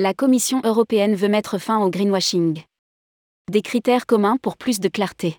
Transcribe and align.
La 0.00 0.14
Commission 0.14 0.60
européenne 0.62 1.16
veut 1.16 1.28
mettre 1.28 1.58
fin 1.58 1.80
au 1.80 1.90
greenwashing. 1.90 2.62
Des 3.50 3.62
critères 3.62 4.06
communs 4.06 4.36
pour 4.40 4.56
plus 4.56 4.78
de 4.78 4.86
clarté. 4.86 5.38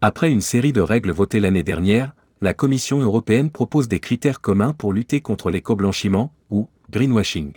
Après 0.00 0.28
une 0.28 0.40
série 0.40 0.72
de 0.72 0.80
règles 0.80 1.12
votées 1.12 1.38
l'année 1.38 1.62
dernière, 1.62 2.12
la 2.40 2.52
Commission 2.52 2.98
européenne 2.98 3.48
propose 3.48 3.86
des 3.86 4.00
critères 4.00 4.40
communs 4.40 4.72
pour 4.72 4.92
lutter 4.92 5.20
contre 5.20 5.52
l'éco-blanchiment, 5.52 6.32
ou 6.50 6.66
greenwashing. 6.90 7.52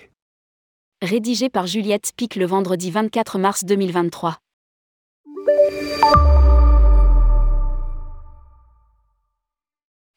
Rédigé 1.01 1.49
par 1.49 1.65
Juliette 1.65 2.05
Spic 2.05 2.35
le 2.35 2.45
vendredi 2.45 2.91
24 2.91 3.39
mars 3.39 3.65
2023. 3.65 4.37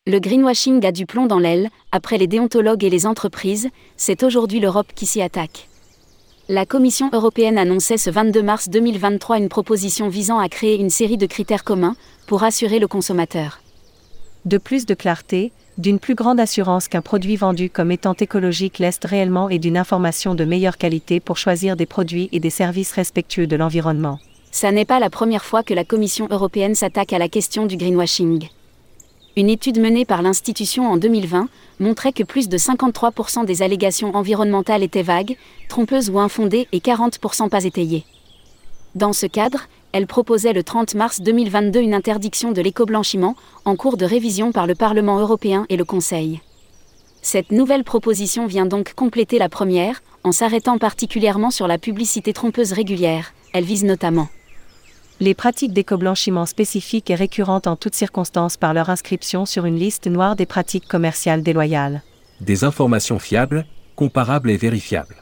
Le 0.06 0.18
greenwashing 0.18 0.84
a 0.84 0.92
du 0.92 1.06
plomb 1.06 1.24
dans 1.24 1.38
l'aile, 1.38 1.70
après 1.90 2.18
les 2.18 2.26
déontologues 2.26 2.84
et 2.84 2.90
les 2.90 3.06
entreprises, 3.06 3.70
c'est 3.96 4.22
aujourd'hui 4.24 4.60
l'Europe 4.60 4.92
qui 4.94 5.06
s'y 5.06 5.22
attaque. 5.22 5.70
La 6.48 6.64
Commission 6.64 7.10
européenne 7.12 7.58
annonçait 7.58 7.96
ce 7.96 8.08
22 8.08 8.40
mars 8.40 8.68
2023 8.68 9.38
une 9.38 9.48
proposition 9.48 10.08
visant 10.08 10.38
à 10.38 10.48
créer 10.48 10.78
une 10.78 10.90
série 10.90 11.16
de 11.16 11.26
critères 11.26 11.64
communs 11.64 11.96
pour 12.28 12.44
assurer 12.44 12.78
le 12.78 12.86
consommateur. 12.86 13.58
De 14.44 14.56
plus 14.56 14.86
de 14.86 14.94
clarté, 14.94 15.50
d'une 15.76 15.98
plus 15.98 16.14
grande 16.14 16.38
assurance 16.38 16.86
qu'un 16.86 17.02
produit 17.02 17.34
vendu 17.34 17.68
comme 17.68 17.90
étant 17.90 18.14
écologique 18.14 18.78
l'est 18.78 19.04
réellement 19.04 19.48
et 19.48 19.58
d'une 19.58 19.76
information 19.76 20.36
de 20.36 20.44
meilleure 20.44 20.78
qualité 20.78 21.18
pour 21.18 21.36
choisir 21.36 21.74
des 21.74 21.84
produits 21.84 22.28
et 22.30 22.38
des 22.38 22.50
services 22.50 22.92
respectueux 22.92 23.48
de 23.48 23.56
l'environnement. 23.56 24.20
Ça 24.52 24.70
n'est 24.70 24.84
pas 24.84 25.00
la 25.00 25.10
première 25.10 25.44
fois 25.44 25.64
que 25.64 25.74
la 25.74 25.84
Commission 25.84 26.28
européenne 26.30 26.76
s'attaque 26.76 27.12
à 27.12 27.18
la 27.18 27.28
question 27.28 27.66
du 27.66 27.76
greenwashing. 27.76 28.48
Une 29.38 29.50
étude 29.50 29.78
menée 29.78 30.06
par 30.06 30.22
l'institution 30.22 30.90
en 30.90 30.96
2020 30.96 31.50
montrait 31.78 32.14
que 32.14 32.22
plus 32.22 32.48
de 32.48 32.56
53% 32.56 33.44
des 33.44 33.60
allégations 33.60 34.16
environnementales 34.16 34.82
étaient 34.82 35.02
vagues, 35.02 35.36
trompeuses 35.68 36.08
ou 36.08 36.18
infondées 36.18 36.68
et 36.72 36.78
40% 36.78 37.50
pas 37.50 37.64
étayées. 37.64 38.06
Dans 38.94 39.12
ce 39.12 39.26
cadre, 39.26 39.64
elle 39.92 40.06
proposait 40.06 40.54
le 40.54 40.62
30 40.62 40.94
mars 40.94 41.20
2022 41.20 41.80
une 41.80 41.92
interdiction 41.92 42.52
de 42.52 42.62
l'éco-blanchiment, 42.62 43.36
en 43.66 43.76
cours 43.76 43.98
de 43.98 44.06
révision 44.06 44.52
par 44.52 44.66
le 44.66 44.74
Parlement 44.74 45.18
européen 45.18 45.66
et 45.68 45.76
le 45.76 45.84
Conseil. 45.84 46.40
Cette 47.20 47.52
nouvelle 47.52 47.84
proposition 47.84 48.46
vient 48.46 48.64
donc 48.64 48.94
compléter 48.94 49.38
la 49.38 49.50
première, 49.50 50.02
en 50.24 50.32
s'arrêtant 50.32 50.78
particulièrement 50.78 51.50
sur 51.50 51.66
la 51.66 51.76
publicité 51.76 52.32
trompeuse 52.32 52.72
régulière. 52.72 53.34
Elle 53.52 53.64
vise 53.64 53.84
notamment 53.84 54.28
les 55.18 55.34
pratiques 55.34 55.72
d'éco-blanchiment 55.72 56.44
spécifiques 56.44 57.08
et 57.10 57.14
récurrentes 57.14 57.66
en 57.66 57.76
toutes 57.76 57.94
circonstances 57.94 58.56
par 58.58 58.74
leur 58.74 58.90
inscription 58.90 59.46
sur 59.46 59.64
une 59.64 59.78
liste 59.78 60.06
noire 60.06 60.36
des 60.36 60.44
pratiques 60.44 60.86
commerciales 60.86 61.42
déloyales. 61.42 62.02
Des 62.42 62.64
informations 62.64 63.18
fiables, 63.18 63.64
comparables 63.94 64.50
et 64.50 64.58
vérifiables. 64.58 65.16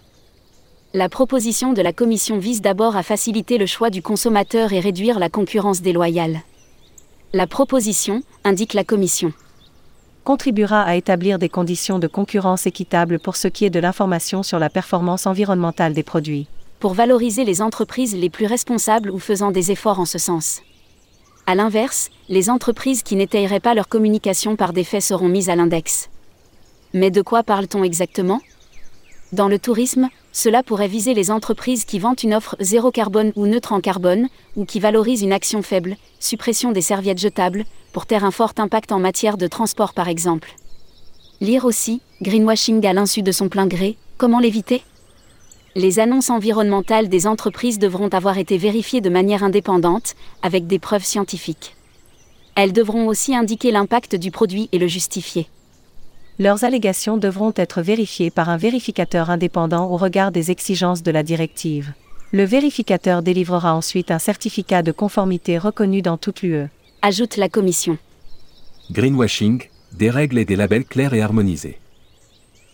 La 0.94 1.08
proposition 1.08 1.72
de 1.72 1.82
la 1.82 1.92
Commission 1.92 2.38
vise 2.38 2.60
d'abord 2.60 2.96
à 2.96 3.02
faciliter 3.04 3.56
le 3.56 3.66
choix 3.66 3.90
du 3.90 4.02
consommateur 4.02 4.72
et 4.72 4.80
réduire 4.80 5.18
la 5.18 5.28
concurrence 5.28 5.80
déloyale. 5.80 6.40
La 7.32 7.46
proposition, 7.46 8.22
indique 8.44 8.74
la 8.74 8.84
Commission, 8.84 9.32
contribuera 10.24 10.82
à 10.82 10.94
établir 10.94 11.38
des 11.38 11.48
conditions 11.48 11.98
de 11.98 12.06
concurrence 12.06 12.66
équitables 12.66 13.18
pour 13.20 13.36
ce 13.36 13.46
qui 13.46 13.64
est 13.64 13.70
de 13.70 13.80
l'information 13.80 14.42
sur 14.42 14.58
la 14.58 14.70
performance 14.70 15.26
environnementale 15.26 15.94
des 15.94 16.02
produits 16.02 16.48
pour 16.84 16.92
valoriser 16.92 17.46
les 17.46 17.62
entreprises 17.62 18.14
les 18.14 18.28
plus 18.28 18.44
responsables 18.44 19.10
ou 19.10 19.18
faisant 19.18 19.50
des 19.50 19.72
efforts 19.72 20.00
en 20.00 20.04
ce 20.04 20.18
sens. 20.18 20.60
A 21.46 21.54
l'inverse, 21.54 22.10
les 22.28 22.50
entreprises 22.50 23.02
qui 23.02 23.16
n'étayeraient 23.16 23.58
pas 23.58 23.72
leur 23.72 23.88
communication 23.88 24.54
par 24.54 24.74
des 24.74 24.84
seront 24.84 25.30
mises 25.30 25.48
à 25.48 25.56
l'index. 25.56 26.10
Mais 26.92 27.10
de 27.10 27.22
quoi 27.22 27.42
parle-t-on 27.42 27.84
exactement? 27.84 28.42
Dans 29.32 29.48
le 29.48 29.58
tourisme, 29.58 30.10
cela 30.30 30.62
pourrait 30.62 30.86
viser 30.86 31.14
les 31.14 31.30
entreprises 31.30 31.86
qui 31.86 31.98
vendent 31.98 32.22
une 32.22 32.34
offre 32.34 32.54
zéro 32.60 32.90
carbone 32.90 33.32
ou 33.34 33.46
neutre 33.46 33.72
en 33.72 33.80
carbone, 33.80 34.28
ou 34.54 34.66
qui 34.66 34.78
valorisent 34.78 35.22
une 35.22 35.32
action 35.32 35.62
faible, 35.62 35.96
suppression 36.20 36.70
des 36.70 36.82
serviettes 36.82 37.16
jetables, 37.16 37.64
pour 37.94 38.04
taire 38.04 38.26
un 38.26 38.30
fort 38.30 38.52
impact 38.58 38.92
en 38.92 38.98
matière 38.98 39.38
de 39.38 39.46
transport 39.46 39.94
par 39.94 40.10
exemple. 40.10 40.54
Lire 41.40 41.64
aussi, 41.64 42.02
greenwashing 42.20 42.84
à 42.86 42.92
l'insu 42.92 43.22
de 43.22 43.32
son 43.32 43.48
plein 43.48 43.66
gré, 43.66 43.96
comment 44.18 44.38
l'éviter? 44.38 44.82
Les 45.76 45.98
annonces 45.98 46.30
environnementales 46.30 47.08
des 47.08 47.26
entreprises 47.26 47.78
devront 47.78 48.08
avoir 48.08 48.38
été 48.38 48.58
vérifiées 48.58 49.00
de 49.00 49.10
manière 49.10 49.42
indépendante, 49.42 50.14
avec 50.42 50.66
des 50.66 50.78
preuves 50.78 51.04
scientifiques. 51.04 51.74
Elles 52.54 52.72
devront 52.72 53.08
aussi 53.08 53.34
indiquer 53.34 53.72
l'impact 53.72 54.14
du 54.14 54.30
produit 54.30 54.68
et 54.70 54.78
le 54.78 54.86
justifier. 54.86 55.48
Leurs 56.38 56.64
allégations 56.64 57.16
devront 57.16 57.52
être 57.56 57.82
vérifiées 57.82 58.30
par 58.30 58.48
un 58.48 58.56
vérificateur 58.56 59.30
indépendant 59.30 59.90
au 59.90 59.96
regard 59.96 60.30
des 60.30 60.50
exigences 60.50 61.02
de 61.02 61.10
la 61.10 61.22
directive. 61.22 61.92
Le 62.32 62.44
vérificateur 62.44 63.22
délivrera 63.22 63.74
ensuite 63.74 64.10
un 64.10 64.18
certificat 64.18 64.82
de 64.82 64.92
conformité 64.92 65.58
reconnu 65.58 66.02
dans 66.02 66.16
toute 66.16 66.42
l'UE. 66.42 66.66
Ajoute 67.02 67.36
la 67.36 67.48
Commission. 67.48 67.98
Greenwashing, 68.90 69.62
des 69.92 70.10
règles 70.10 70.38
et 70.38 70.44
des 70.44 70.56
labels 70.56 70.84
clairs 70.84 71.14
et 71.14 71.22
harmonisés. 71.22 71.78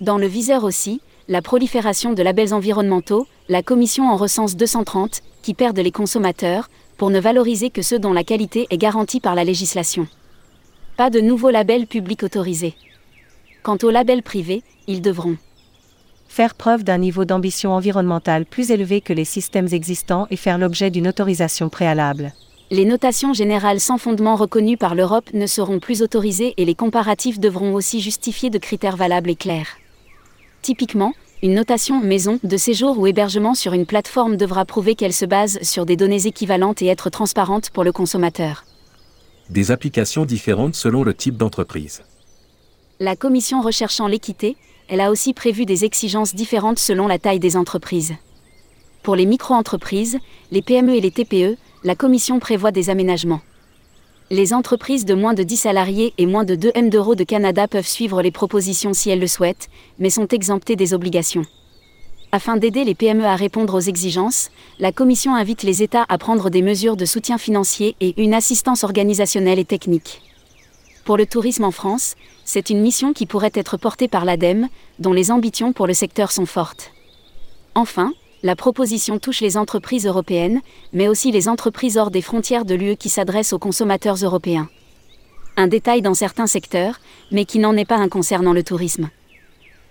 Dans 0.00 0.16
le 0.16 0.26
viseur 0.26 0.64
aussi, 0.64 1.02
la 1.30 1.42
prolifération 1.42 2.12
de 2.12 2.24
labels 2.24 2.52
environnementaux, 2.52 3.28
la 3.48 3.62
Commission 3.62 4.10
en 4.10 4.16
recense 4.16 4.56
230, 4.56 5.20
qui 5.42 5.54
perdent 5.54 5.78
les 5.78 5.92
consommateurs, 5.92 6.68
pour 6.98 7.08
ne 7.10 7.20
valoriser 7.20 7.70
que 7.70 7.82
ceux 7.82 8.00
dont 8.00 8.12
la 8.12 8.24
qualité 8.24 8.66
est 8.70 8.76
garantie 8.76 9.20
par 9.20 9.36
la 9.36 9.44
législation. 9.44 10.08
Pas 10.96 11.08
de 11.08 11.20
nouveaux 11.20 11.50
labels 11.50 11.86
publics 11.86 12.24
autorisés. 12.24 12.74
Quant 13.62 13.78
aux 13.80 13.90
labels 13.90 14.24
privés, 14.24 14.64
ils 14.88 15.00
devront 15.00 15.36
faire 16.26 16.56
preuve 16.56 16.82
d'un 16.82 16.98
niveau 16.98 17.24
d'ambition 17.24 17.74
environnementale 17.74 18.44
plus 18.44 18.72
élevé 18.72 19.00
que 19.00 19.12
les 19.12 19.24
systèmes 19.24 19.68
existants 19.72 20.26
et 20.30 20.36
faire 20.36 20.58
l'objet 20.58 20.90
d'une 20.90 21.06
autorisation 21.06 21.68
préalable. 21.68 22.32
Les 22.72 22.84
notations 22.84 23.34
générales 23.34 23.80
sans 23.80 23.98
fondement 23.98 24.34
reconnues 24.34 24.76
par 24.76 24.96
l'Europe 24.96 25.30
ne 25.32 25.46
seront 25.46 25.78
plus 25.78 26.02
autorisées 26.02 26.54
et 26.56 26.64
les 26.64 26.74
comparatifs 26.74 27.38
devront 27.38 27.74
aussi 27.74 28.00
justifier 28.00 28.50
de 28.50 28.58
critères 28.58 28.96
valables 28.96 29.30
et 29.30 29.36
clairs. 29.36 29.76
Typiquement, 30.62 31.14
une 31.42 31.54
notation 31.54 32.00
maison 32.00 32.38
de 32.44 32.56
séjour 32.58 32.98
ou 32.98 33.06
hébergement 33.06 33.54
sur 33.54 33.72
une 33.72 33.86
plateforme 33.86 34.36
devra 34.36 34.66
prouver 34.66 34.94
qu'elle 34.94 35.14
se 35.14 35.24
base 35.24 35.58
sur 35.62 35.86
des 35.86 35.96
données 35.96 36.26
équivalentes 36.26 36.82
et 36.82 36.86
être 36.86 37.08
transparente 37.08 37.70
pour 37.70 37.82
le 37.82 37.92
consommateur. 37.92 38.64
Des 39.48 39.70
applications 39.70 40.26
différentes 40.26 40.74
selon 40.74 41.02
le 41.02 41.14
type 41.14 41.38
d'entreprise. 41.38 42.02
La 43.00 43.16
Commission 43.16 43.62
recherchant 43.62 44.06
l'équité, 44.06 44.56
elle 44.88 45.00
a 45.00 45.10
aussi 45.10 45.32
prévu 45.32 45.64
des 45.64 45.86
exigences 45.86 46.34
différentes 46.34 46.78
selon 46.78 47.06
la 47.06 47.18
taille 47.18 47.40
des 47.40 47.56
entreprises. 47.56 48.12
Pour 49.02 49.16
les 49.16 49.24
micro-entreprises, 49.24 50.18
les 50.50 50.60
PME 50.60 50.94
et 50.94 51.00
les 51.00 51.10
TPE, 51.10 51.56
la 51.84 51.94
Commission 51.94 52.38
prévoit 52.38 52.70
des 52.70 52.90
aménagements. 52.90 53.40
Les 54.32 54.54
entreprises 54.54 55.04
de 55.04 55.14
moins 55.14 55.34
de 55.34 55.42
10 55.42 55.56
salariés 55.56 56.14
et 56.16 56.24
moins 56.24 56.44
de 56.44 56.54
2 56.54 56.70
M 56.76 56.88
d'euros 56.88 57.16
de 57.16 57.24
Canada 57.24 57.66
peuvent 57.66 57.84
suivre 57.84 58.22
les 58.22 58.30
propositions 58.30 58.94
si 58.94 59.10
elles 59.10 59.18
le 59.18 59.26
souhaitent, 59.26 59.68
mais 59.98 60.08
sont 60.08 60.28
exemptées 60.28 60.76
des 60.76 60.94
obligations. 60.94 61.44
Afin 62.30 62.56
d'aider 62.56 62.84
les 62.84 62.94
PME 62.94 63.24
à 63.24 63.34
répondre 63.34 63.74
aux 63.74 63.80
exigences, 63.80 64.50
la 64.78 64.92
Commission 64.92 65.34
invite 65.34 65.64
les 65.64 65.82
États 65.82 66.06
à 66.08 66.16
prendre 66.16 66.48
des 66.48 66.62
mesures 66.62 66.96
de 66.96 67.06
soutien 67.06 67.38
financier 67.38 67.96
et 67.98 68.22
une 68.22 68.32
assistance 68.32 68.84
organisationnelle 68.84 69.58
et 69.58 69.64
technique. 69.64 70.22
Pour 71.04 71.16
le 71.16 71.26
tourisme 71.26 71.64
en 71.64 71.72
France, 71.72 72.14
c'est 72.44 72.70
une 72.70 72.82
mission 72.82 73.12
qui 73.12 73.26
pourrait 73.26 73.50
être 73.54 73.78
portée 73.78 74.06
par 74.06 74.24
l'ADEME, 74.24 74.68
dont 75.00 75.12
les 75.12 75.32
ambitions 75.32 75.72
pour 75.72 75.88
le 75.88 75.94
secteur 75.94 76.30
sont 76.30 76.46
fortes. 76.46 76.92
Enfin, 77.74 78.12
la 78.42 78.56
proposition 78.56 79.18
touche 79.18 79.40
les 79.40 79.56
entreprises 79.56 80.06
européennes, 80.06 80.60
mais 80.92 81.08
aussi 81.08 81.30
les 81.30 81.48
entreprises 81.48 81.98
hors 81.98 82.10
des 82.10 82.22
frontières 82.22 82.64
de 82.64 82.74
l'UE 82.74 82.96
qui 82.96 83.08
s'adressent 83.08 83.52
aux 83.52 83.58
consommateurs 83.58 84.16
européens. 84.16 84.68
Un 85.56 85.66
détail 85.66 86.00
dans 86.00 86.14
certains 86.14 86.46
secteurs, 86.46 87.00
mais 87.30 87.44
qui 87.44 87.58
n'en 87.58 87.76
est 87.76 87.84
pas 87.84 87.98
un 87.98 88.08
concernant 88.08 88.52
le 88.52 88.62
tourisme. 88.62 89.10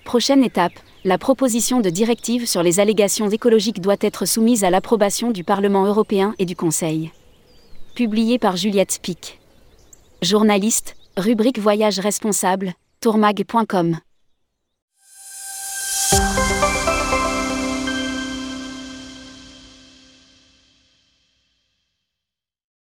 Prochaine 0.03 0.43
étape, 0.43 0.73
la 1.05 1.17
proposition 1.17 1.79
de 1.79 1.89
directive 1.89 2.47
sur 2.47 2.63
les 2.63 2.79
allégations 2.79 3.29
écologiques 3.29 3.81
doit 3.81 3.95
être 4.01 4.25
soumise 4.25 4.63
à 4.63 4.69
l'approbation 4.69 5.31
du 5.31 5.43
Parlement 5.43 5.85
européen 5.85 6.33
et 6.39 6.45
du 6.45 6.55
Conseil. 6.55 7.11
Publié 7.93 8.39
par 8.39 8.57
Juliette 8.57 8.93
Spic. 8.93 9.39
Journaliste, 10.21 10.95
rubrique 11.15 11.59
Voyage 11.59 11.99
responsable, 11.99 12.73
tourmag.com. 13.01 13.99